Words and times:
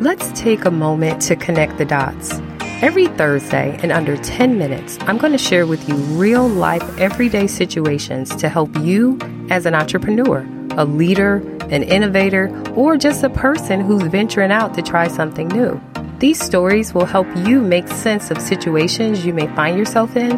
Let's 0.00 0.32
take 0.32 0.64
a 0.64 0.72
moment 0.72 1.22
to 1.22 1.36
connect 1.36 1.78
the 1.78 1.84
dots. 1.84 2.40
Every 2.82 3.06
Thursday, 3.06 3.78
in 3.80 3.92
under 3.92 4.16
10 4.16 4.58
minutes, 4.58 4.98
I'm 5.02 5.18
going 5.18 5.30
to 5.30 5.38
share 5.38 5.68
with 5.68 5.88
you 5.88 5.94
real 5.94 6.48
life, 6.48 6.82
everyday 6.98 7.46
situations 7.46 8.34
to 8.36 8.48
help 8.48 8.76
you 8.78 9.20
as 9.50 9.66
an 9.66 9.74
entrepreneur, 9.76 10.44
a 10.72 10.84
leader, 10.84 11.36
an 11.70 11.84
innovator, 11.84 12.50
or 12.74 12.96
just 12.96 13.22
a 13.22 13.30
person 13.30 13.80
who's 13.80 14.02
venturing 14.02 14.50
out 14.50 14.74
to 14.74 14.82
try 14.82 15.06
something 15.06 15.46
new. 15.46 15.80
These 16.18 16.42
stories 16.42 16.92
will 16.92 17.06
help 17.06 17.28
you 17.46 17.60
make 17.60 17.86
sense 17.86 18.32
of 18.32 18.40
situations 18.40 19.24
you 19.24 19.32
may 19.32 19.46
find 19.54 19.78
yourself 19.78 20.16
in 20.16 20.32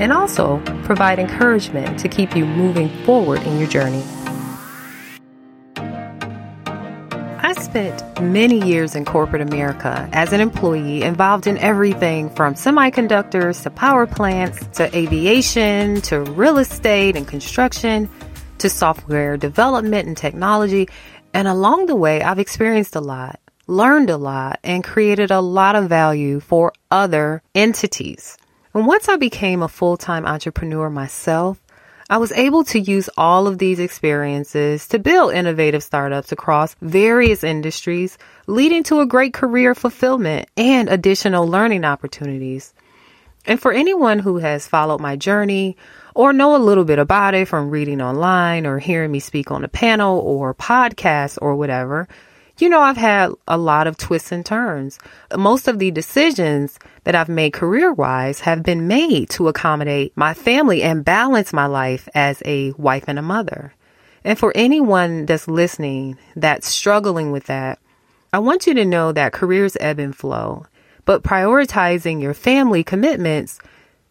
and 0.00 0.12
also 0.12 0.62
provide 0.84 1.18
encouragement 1.18 1.98
to 1.98 2.08
keep 2.08 2.36
you 2.36 2.46
moving 2.46 2.88
forward 3.04 3.42
in 3.42 3.58
your 3.58 3.68
journey. 3.68 4.04
Spent 7.70 8.20
many 8.20 8.58
years 8.66 8.96
in 8.96 9.04
corporate 9.04 9.40
America 9.40 10.08
as 10.12 10.32
an 10.32 10.40
employee 10.40 11.02
involved 11.02 11.46
in 11.46 11.56
everything 11.58 12.28
from 12.30 12.54
semiconductors 12.54 13.62
to 13.62 13.70
power 13.70 14.08
plants 14.08 14.66
to 14.76 14.92
aviation 14.96 16.00
to 16.00 16.18
real 16.32 16.58
estate 16.58 17.14
and 17.14 17.28
construction 17.28 18.10
to 18.58 18.68
software 18.68 19.36
development 19.36 20.08
and 20.08 20.16
technology. 20.16 20.88
And 21.32 21.46
along 21.46 21.86
the 21.86 21.94
way, 21.94 22.22
I've 22.22 22.40
experienced 22.40 22.96
a 22.96 23.00
lot, 23.00 23.38
learned 23.68 24.10
a 24.10 24.16
lot, 24.16 24.58
and 24.64 24.82
created 24.82 25.30
a 25.30 25.40
lot 25.40 25.76
of 25.76 25.88
value 25.88 26.40
for 26.40 26.72
other 26.90 27.40
entities. 27.54 28.36
And 28.74 28.84
once 28.84 29.08
I 29.08 29.14
became 29.14 29.62
a 29.62 29.68
full-time 29.68 30.26
entrepreneur 30.26 30.90
myself, 30.90 31.62
I 32.10 32.16
was 32.16 32.32
able 32.32 32.64
to 32.64 32.80
use 32.80 33.08
all 33.16 33.46
of 33.46 33.58
these 33.58 33.78
experiences 33.78 34.88
to 34.88 34.98
build 34.98 35.32
innovative 35.32 35.84
startups 35.84 36.32
across 36.32 36.74
various 36.82 37.44
industries, 37.44 38.18
leading 38.48 38.82
to 38.82 38.98
a 38.98 39.06
great 39.06 39.32
career 39.32 39.76
fulfillment 39.76 40.48
and 40.56 40.88
additional 40.88 41.46
learning 41.46 41.84
opportunities. 41.84 42.74
And 43.46 43.60
for 43.60 43.70
anyone 43.70 44.18
who 44.18 44.38
has 44.38 44.66
followed 44.66 45.00
my 45.00 45.14
journey 45.14 45.76
or 46.12 46.32
know 46.32 46.56
a 46.56 46.58
little 46.58 46.82
bit 46.82 46.98
about 46.98 47.34
it 47.34 47.46
from 47.46 47.70
reading 47.70 48.02
online 48.02 48.66
or 48.66 48.80
hearing 48.80 49.12
me 49.12 49.20
speak 49.20 49.52
on 49.52 49.62
a 49.62 49.68
panel 49.68 50.18
or 50.18 50.52
podcast 50.52 51.38
or 51.40 51.54
whatever, 51.54 52.08
you 52.60 52.68
know, 52.68 52.80
I've 52.80 52.96
had 52.96 53.32
a 53.46 53.56
lot 53.56 53.86
of 53.86 53.96
twists 53.96 54.32
and 54.32 54.44
turns. 54.44 54.98
Most 55.36 55.68
of 55.68 55.78
the 55.78 55.90
decisions 55.90 56.78
that 57.04 57.14
I've 57.14 57.28
made 57.28 57.52
career 57.52 57.92
wise 57.92 58.40
have 58.40 58.62
been 58.62 58.88
made 58.88 59.30
to 59.30 59.48
accommodate 59.48 60.16
my 60.16 60.34
family 60.34 60.82
and 60.82 61.04
balance 61.04 61.52
my 61.52 61.66
life 61.66 62.08
as 62.14 62.42
a 62.44 62.72
wife 62.72 63.04
and 63.06 63.18
a 63.18 63.22
mother. 63.22 63.74
And 64.24 64.38
for 64.38 64.52
anyone 64.54 65.26
that's 65.26 65.48
listening 65.48 66.18
that's 66.36 66.68
struggling 66.68 67.32
with 67.32 67.46
that, 67.46 67.78
I 68.32 68.38
want 68.38 68.66
you 68.66 68.74
to 68.74 68.84
know 68.84 69.12
that 69.12 69.32
careers 69.32 69.76
ebb 69.80 69.98
and 69.98 70.14
flow, 70.14 70.66
but 71.04 71.22
prioritizing 71.22 72.22
your 72.22 72.34
family 72.34 72.84
commitments 72.84 73.58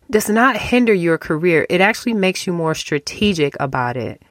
does 0.09 0.29
not 0.29 0.57
hinder 0.57 0.93
your 0.93 1.17
career. 1.17 1.65
It 1.69 1.81
actually 1.81 2.13
makes 2.13 2.47
you 2.47 2.53
more 2.53 2.73
strategic 2.73 3.55
about 3.59 3.95
it. 3.95 4.21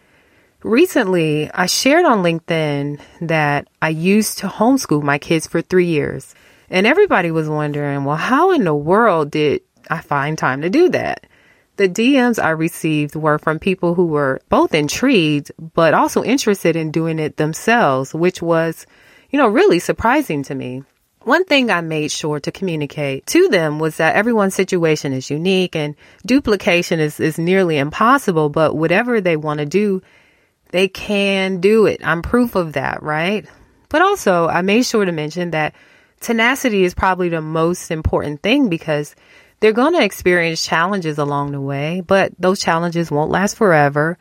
Recently, 0.64 1.48
I 1.52 1.66
shared 1.66 2.04
on 2.04 2.24
LinkedIn 2.24 3.00
that 3.20 3.68
I 3.80 3.90
used 3.90 4.38
to 4.38 4.48
homeschool 4.48 5.04
my 5.04 5.18
kids 5.18 5.46
for 5.46 5.62
three 5.62 5.86
years. 5.86 6.34
And 6.68 6.84
everybody 6.84 7.30
was 7.30 7.48
wondering, 7.48 8.04
well, 8.04 8.16
how 8.16 8.50
in 8.50 8.64
the 8.64 8.74
world 8.74 9.30
did 9.30 9.62
I 9.88 10.00
find 10.00 10.36
time 10.36 10.62
to 10.62 10.70
do 10.70 10.88
that? 10.90 11.26
The 11.76 11.88
DMs 11.88 12.42
I 12.42 12.50
received 12.50 13.14
were 13.14 13.38
from 13.38 13.60
people 13.60 13.94
who 13.94 14.06
were 14.06 14.40
both 14.48 14.74
intrigued, 14.74 15.52
but 15.74 15.94
also 15.94 16.24
interested 16.24 16.74
in 16.74 16.90
doing 16.90 17.20
it 17.20 17.36
themselves, 17.36 18.12
which 18.12 18.42
was, 18.42 18.84
you 19.30 19.38
know, 19.38 19.46
really 19.46 19.78
surprising 19.78 20.42
to 20.42 20.56
me. 20.56 20.82
One 21.22 21.44
thing 21.44 21.70
I 21.70 21.82
made 21.82 22.10
sure 22.10 22.40
to 22.40 22.50
communicate 22.50 23.26
to 23.26 23.46
them 23.46 23.78
was 23.78 23.98
that 23.98 24.16
everyone's 24.16 24.56
situation 24.56 25.12
is 25.12 25.30
unique 25.30 25.76
and 25.76 25.94
duplication 26.26 26.98
is, 26.98 27.20
is 27.20 27.38
nearly 27.38 27.78
impossible, 27.78 28.48
but 28.48 28.74
whatever 28.74 29.20
they 29.20 29.36
want 29.36 29.60
to 29.60 29.66
do, 29.66 30.02
they 30.70 30.88
can 30.88 31.60
do 31.60 31.86
it. 31.86 32.00
I'm 32.04 32.22
proof 32.22 32.54
of 32.54 32.74
that, 32.74 33.02
right? 33.02 33.46
But 33.88 34.02
also, 34.02 34.48
I 34.48 34.62
made 34.62 34.84
sure 34.84 35.04
to 35.04 35.12
mention 35.12 35.52
that 35.52 35.74
tenacity 36.20 36.84
is 36.84 36.94
probably 36.94 37.28
the 37.28 37.40
most 37.40 37.90
important 37.90 38.42
thing 38.42 38.68
because 38.68 39.14
they're 39.60 39.72
going 39.72 39.94
to 39.94 40.04
experience 40.04 40.64
challenges 40.64 41.18
along 41.18 41.52
the 41.52 41.60
way, 41.60 42.02
but 42.06 42.32
those 42.38 42.60
challenges 42.60 43.10
won't 43.10 43.30
last 43.30 43.56
forever. 43.56 44.18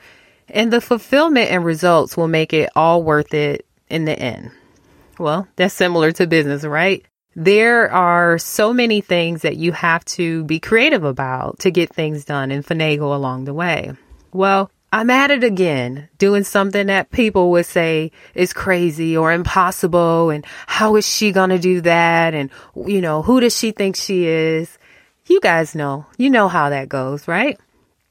And 0.49 0.71
the 0.71 0.81
fulfillment 0.81 1.51
and 1.51 1.65
results 1.65 2.15
will 2.15 2.27
make 2.27 2.53
it 2.53 2.69
all 2.75 3.03
worth 3.03 3.33
it 3.33 3.65
in 3.89 4.05
the 4.05 4.17
end. 4.17 4.51
Well, 5.19 5.47
that's 5.55 5.73
similar 5.73 6.11
to 6.13 6.27
business, 6.27 6.63
right? 6.63 7.05
There 7.35 7.91
are 7.91 8.37
so 8.39 8.73
many 8.73 9.01
things 9.01 9.41
that 9.41 9.57
you 9.57 9.71
have 9.73 10.03
to 10.05 10.43
be 10.45 10.59
creative 10.59 11.03
about 11.03 11.59
to 11.59 11.71
get 11.71 11.93
things 11.93 12.25
done 12.25 12.49
and 12.49 12.65
finagle 12.65 13.15
along 13.15 13.45
the 13.45 13.53
way. 13.53 13.91
Well, 14.33 14.71
I'm 14.91 15.09
at 15.09 15.31
it 15.31 15.43
again, 15.43 16.07
doing 16.17 16.43
something 16.43 16.87
that 16.87 17.11
people 17.11 17.51
would 17.51 17.65
say 17.65 18.11
is 18.33 18.53
crazy 18.53 19.17
or 19.17 19.33
impossible. 19.33 20.29
And 20.29 20.45
how 20.65 20.95
is 20.95 21.05
she 21.05 21.31
going 21.31 21.49
to 21.49 21.59
do 21.59 21.81
that? 21.81 22.33
And, 22.33 22.49
you 22.75 23.01
know, 23.01 23.21
who 23.21 23.39
does 23.41 23.57
she 23.57 23.71
think 23.71 23.95
she 23.95 24.25
is? 24.25 24.77
You 25.25 25.41
guys 25.41 25.75
know, 25.75 26.05
you 26.17 26.29
know 26.29 26.47
how 26.47 26.69
that 26.69 26.87
goes, 26.87 27.27
right? 27.27 27.59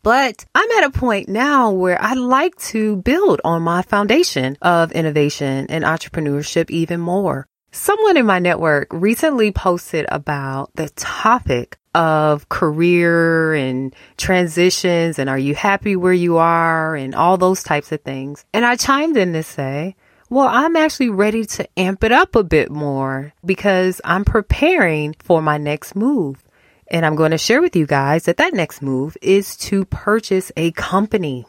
But 0.03 0.45
I'm 0.55 0.71
at 0.73 0.85
a 0.85 0.91
point 0.91 1.29
now 1.29 1.73
where 1.73 2.01
I 2.01 2.13
like 2.13 2.55
to 2.57 2.97
build 2.97 3.41
on 3.43 3.63
my 3.63 3.83
foundation 3.83 4.57
of 4.61 4.93
innovation 4.93 5.67
and 5.69 5.83
entrepreneurship 5.83 6.71
even 6.71 7.01
more. 7.01 7.47
Someone 7.73 8.17
in 8.17 8.25
my 8.25 8.39
network 8.39 8.89
recently 8.93 9.51
posted 9.51 10.07
about 10.11 10.71
the 10.75 10.91
topic 10.91 11.79
of 11.97 12.49
career 12.51 13.55
and 13.55 13.97
transitions 14.19 15.19
and 15.19 15.31
are 15.31 15.39
you 15.39 15.55
happy 15.55 15.97
where 15.97 16.13
you 16.13 16.37
are 16.37 16.95
and 16.95 17.15
all 17.15 17.39
those 17.39 17.63
types 17.63 17.91
of 17.91 18.03
things. 18.03 18.45
And 18.53 18.67
I 18.67 18.77
chimed 18.77 19.17
in 19.17 19.33
to 19.33 19.43
say, 19.43 19.97
well, 20.29 20.47
I'm 20.47 20.77
actually 20.77 21.09
ready 21.09 21.47
to 21.47 21.67
amp 21.79 22.05
it 22.05 22.13
up 22.13 22.37
a 22.37 22.45
bit 22.45 22.71
more 22.71 23.33
because 23.45 24.03
I'm 24.05 24.27
preparing 24.27 25.15
for 25.21 25.41
my 25.41 25.57
next 25.57 25.97
move. 25.97 26.45
And 26.89 27.07
I'm 27.07 27.17
going 27.17 27.31
to 27.31 27.39
share 27.39 27.63
with 27.63 27.75
you 27.75 27.87
guys 27.87 28.25
that 28.25 28.37
that 28.37 28.53
next 28.53 28.83
move 28.83 29.17
is 29.23 29.57
to 29.57 29.87
purchase 29.87 30.53
a 30.55 30.73
company. 30.73 31.47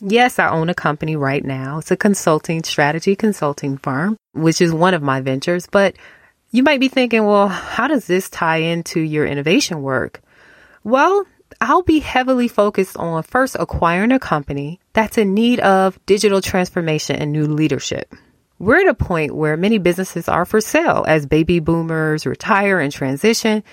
Yes, 0.00 0.38
I 0.38 0.48
own 0.48 0.68
a 0.68 0.74
company 0.74 1.16
right 1.16 1.44
now. 1.44 1.78
It's 1.78 1.90
a 1.90 1.96
consulting 1.96 2.62
strategy 2.62 3.16
consulting 3.16 3.78
firm, 3.78 4.16
which 4.32 4.60
is 4.60 4.72
one 4.72 4.94
of 4.94 5.02
my 5.02 5.20
ventures, 5.20 5.66
but 5.70 5.96
you 6.52 6.62
might 6.62 6.80
be 6.80 6.88
thinking, 6.88 7.24
well, 7.24 7.48
how 7.48 7.88
does 7.88 8.06
this 8.06 8.28
tie 8.28 8.58
into 8.58 9.00
your 9.00 9.26
innovation 9.26 9.82
work? 9.82 10.20
Well, 10.84 11.24
I'll 11.60 11.82
be 11.82 12.00
heavily 12.00 12.46
focused 12.46 12.96
on 12.96 13.22
first 13.22 13.56
acquiring 13.58 14.12
a 14.12 14.18
company 14.18 14.78
that's 14.92 15.16
in 15.16 15.34
need 15.34 15.60
of 15.60 15.98
digital 16.06 16.42
transformation 16.42 17.16
and 17.16 17.32
new 17.32 17.46
leadership. 17.46 18.14
We're 18.58 18.80
at 18.80 18.86
a 18.86 18.94
point 18.94 19.34
where 19.34 19.56
many 19.56 19.78
businesses 19.78 20.28
are 20.28 20.44
for 20.44 20.60
sale 20.60 21.04
as 21.08 21.26
baby 21.26 21.58
boomers 21.58 22.26
retire 22.26 22.78
and 22.78 22.92
transition. 22.92 23.64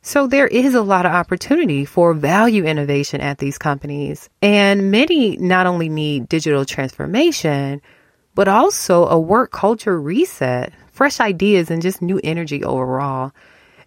So 0.00 0.26
there 0.26 0.48
is 0.48 0.74
a 0.74 0.82
lot 0.82 1.06
of 1.06 1.12
opportunity 1.12 1.84
for 1.84 2.14
value 2.14 2.64
innovation 2.64 3.20
at 3.20 3.38
these 3.38 3.58
companies. 3.58 4.28
And 4.40 4.90
many 4.90 5.36
not 5.36 5.66
only 5.66 5.88
need 5.88 6.28
digital 6.28 6.64
transformation, 6.64 7.82
but 8.34 8.48
also 8.48 9.06
a 9.06 9.20
work 9.20 9.52
culture 9.52 10.00
reset 10.00 10.72
fresh 10.92 11.18
ideas 11.18 11.70
and 11.70 11.82
just 11.82 12.00
new 12.00 12.20
energy 12.22 12.62
overall. 12.62 13.32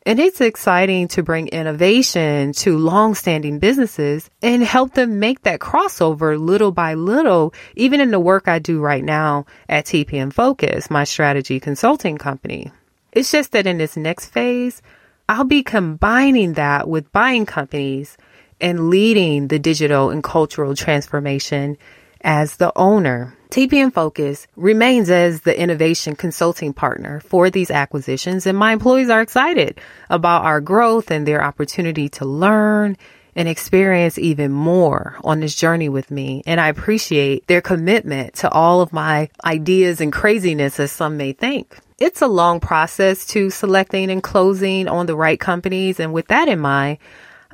And 0.07 0.19
it's 0.19 0.39
exciting 0.39 1.07
to 1.09 1.23
bring 1.23 1.47
innovation 1.47 2.53
to 2.53 2.77
long-standing 2.77 3.57
businesses 3.57 4.29
and 4.41 4.61
help 4.61 4.93
them 4.93 5.17
make 5.17 5.41
that 5.43 5.59
crossover 5.59 6.39
little 6.39 6.71
by 6.71 6.93
little, 6.93 7.55
even 7.75 7.99
in 7.99 8.11
the 8.11 8.19
work 8.19 8.47
I 8.47 8.59
do 8.59 8.79
right 8.79 9.03
now 9.03 9.47
at 9.67 9.85
TPM 9.85 10.31
Focus, 10.31 10.91
my 10.91 11.05
strategy 11.05 11.59
consulting 11.59 12.19
company. 12.19 12.72
It's 13.13 13.31
just 13.31 13.53
that 13.53 13.66
in 13.66 13.79
this 13.79 13.97
next 13.97 14.28
phase, 14.28 14.84
I'll 15.28 15.43
be 15.43 15.63
combining 15.63 16.53
that 16.53 16.87
with 16.87 17.11
buying 17.11 17.47
companies 17.47 18.16
and 18.61 18.91
leading 18.91 19.47
the 19.47 19.57
digital 19.57 20.11
and 20.11 20.23
cultural 20.23 20.75
transformation 20.75 21.78
as 22.25 22.57
the 22.57 22.73
owner. 22.75 23.37
TPM 23.51 23.93
Focus 23.93 24.47
remains 24.57 25.09
as 25.09 25.41
the 25.41 25.57
innovation 25.57 26.16
consulting 26.16 26.73
partner 26.73 27.22
for 27.22 27.49
these 27.49 27.72
acquisitions, 27.72 28.45
and 28.45 28.57
my 28.57 28.73
employees 28.73 29.09
are 29.09 29.22
excited 29.22 29.79
about 30.09 30.43
our 30.43 30.59
growth 30.59 31.11
and 31.11 31.25
their 31.25 31.41
opportunity 31.41 32.09
to 32.09 32.25
learn 32.25 32.97
and 33.35 33.47
experience 33.47 34.17
even 34.17 34.51
more 34.51 35.17
on 35.23 35.39
this 35.39 35.55
journey 35.55 35.87
with 35.87 36.09
me. 36.09 36.41
And 36.45 36.59
I 36.59 36.69
appreciate 36.69 37.47
their 37.47 37.61
commitment 37.61 38.33
to 38.35 38.49
all 38.49 38.81
of 38.81 38.91
my 38.91 39.29
ideas 39.45 40.01
and 40.01 40.11
craziness, 40.11 40.79
as 40.79 40.91
some 40.91 41.17
may 41.17 41.33
think. 41.33 41.78
It's 41.97 42.21
a 42.21 42.28
long 42.28 42.59
process 42.59 43.25
to 43.28 43.49
selecting 43.49 44.09
and 44.09 44.21
closing 44.21 44.87
on 44.87 45.05
the 45.05 45.16
right 45.16 45.39
companies. 45.39 45.99
And 45.99 46.11
with 46.11 46.28
that 46.28 46.49
in 46.49 46.59
mind, 46.59 46.97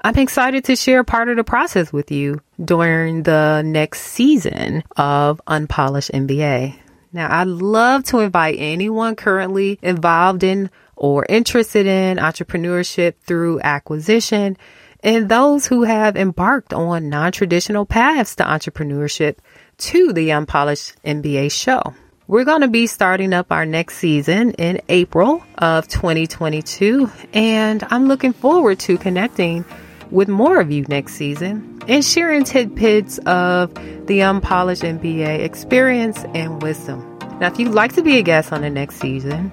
I'm 0.03 0.18
excited 0.18 0.63
to 0.65 0.75
share 0.75 1.03
part 1.03 1.30
of 1.30 1.38
the 1.38 1.44
process 1.44 1.94
with 1.94 2.09
you 2.09 2.42
during 2.63 3.21
the 3.21 3.62
next 3.62 4.01
season 4.01 4.83
of 4.98 5.39
Unpolished 5.45 6.12
MBA. 6.12 6.75
Now, 7.13 7.27
I'd 7.30 7.48
love 7.48 8.06
to 8.06 8.19
invite 8.19 8.56
anyone 8.57 9.15
currently 9.15 9.77
involved 9.83 10.44
in 10.44 10.71
or 10.95 11.27
interested 11.30 11.86
in 11.86 12.18
entrepreneurship 12.18 13.13
through 13.27 13.62
acquisition 13.62 14.57
and 15.03 15.30
those 15.30 15.68
who 15.68 15.83
have 15.83 16.15
embarked 16.15 16.74
on 16.74 17.09
non-traditional 17.09 17.86
paths 17.86 18.36
to 18.38 18.44
entrepreneurship 18.44 19.36
to 19.77 20.13
the 20.13 20.31
Unpolished 20.31 20.95
MBA 21.03 21.51
show. 21.51 21.94
We're 22.27 22.45
going 22.45 22.62
to 22.62 22.69
be 22.69 22.88
starting 22.88 23.33
up 23.33 23.51
our 23.51 23.68
next 23.68 23.98
season 23.98 24.51
in 24.51 24.81
April 24.89 25.44
of 25.57 25.88
2022, 25.88 27.12
and 27.33 27.86
I'm 27.92 28.07
looking 28.07 28.33
forward 28.33 28.80
to 28.80 28.98
connecting 28.98 29.65
with 30.12 30.28
more 30.28 30.60
of 30.60 30.72
you 30.72 30.84
next 30.90 31.13
season 31.13 31.80
and 31.88 32.04
sharing 32.04 32.44
tidbits 32.44 33.18
of 33.19 33.74
the 34.08 34.22
Unpolished 34.22 34.84
MBA 34.84 35.40
experience 35.40 36.24
and 36.36 36.62
wisdom. 36.62 37.18
Now, 37.40 37.48
if 37.48 37.60
you'd 37.60 37.74
like 37.74 37.94
to 37.94 38.04
be 38.04 38.18
a 38.18 38.22
guest 38.22 38.54
on 38.54 38.62
the 38.62 38.69
next 38.69 38.98
season, 38.98 39.50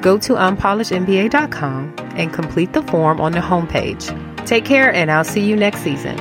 go 0.00 0.18
to 0.18 0.34
unpolishedmba.com 0.34 1.94
and 2.16 2.32
complete 2.32 2.72
the 2.72 2.82
form 2.82 3.20
on 3.20 3.32
the 3.32 3.40
homepage. 3.40 4.46
Take 4.46 4.64
care, 4.64 4.92
and 4.92 5.10
I'll 5.10 5.24
see 5.24 5.44
you 5.44 5.54
next 5.54 5.80
season. 5.80 6.18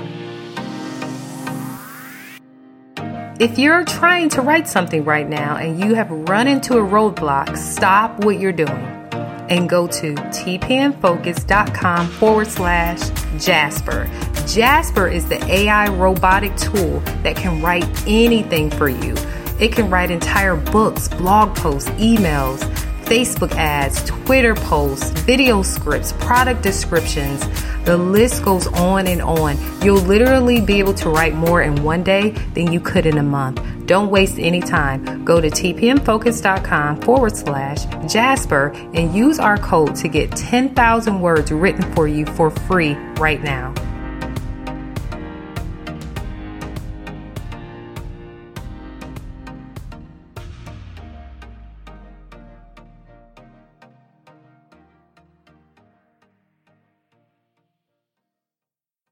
If 3.39 3.59
you're 3.59 3.85
trying 3.85 4.29
to 4.29 4.41
write 4.41 4.67
something 4.67 5.05
right 5.05 5.29
now 5.29 5.57
and 5.57 5.79
you 5.79 5.93
have 5.93 6.09
run 6.09 6.47
into 6.47 6.73
a 6.77 6.81
roadblock, 6.81 7.55
stop 7.55 8.25
what 8.25 8.39
you're 8.39 8.51
doing 8.51 8.97
and 9.49 9.69
go 9.69 9.87
to 9.87 10.13
tpmfocus.com 10.15 12.07
forward 12.07 12.47
slash 12.47 12.99
Jasper. 13.39 14.09
Jasper 14.47 15.07
is 15.07 15.27
the 15.27 15.43
AI 15.45 15.87
robotic 15.87 16.55
tool 16.57 16.99
that 17.23 17.35
can 17.35 17.61
write 17.61 17.85
anything 18.07 18.69
for 18.69 18.89
you. 18.89 19.15
It 19.59 19.71
can 19.71 19.89
write 19.89 20.11
entire 20.11 20.55
books, 20.55 21.07
blog 21.07 21.55
posts, 21.55 21.89
emails, 21.91 22.59
Facebook 23.05 23.51
ads, 23.53 24.03
Twitter 24.03 24.53
posts, 24.53 25.09
video 25.21 25.61
scripts, 25.61 26.11
product 26.13 26.61
descriptions. 26.61 27.41
The 27.85 27.97
list 27.97 28.43
goes 28.43 28.67
on 28.67 29.07
and 29.07 29.21
on. 29.21 29.57
You'll 29.81 30.01
literally 30.01 30.59
be 30.59 30.79
able 30.79 30.93
to 30.95 31.09
write 31.09 31.33
more 31.33 31.61
in 31.61 31.83
one 31.83 32.03
day 32.03 32.31
than 32.53 32.71
you 32.71 32.79
could 32.79 33.05
in 33.05 33.17
a 33.17 33.23
month. 33.23 33.61
Don't 33.87 34.11
waste 34.11 34.37
any 34.37 34.59
time. 34.59 35.23
Go 35.23 35.39
to 35.39 35.49
tpmfocus.com 35.49 37.01
forward 37.01 37.37
slash 37.37 37.85
Jasper 38.11 38.73
and 38.93 39.15
use 39.15 39.39
our 39.39 39.57
code 39.57 39.95
to 39.95 40.09
get 40.09 40.29
10,000 40.31 41.21
words 41.21 41.51
written 41.53 41.81
for 41.93 42.07
you 42.07 42.25
for 42.25 42.51
free 42.51 42.93
right 43.17 43.41
now. 43.41 43.73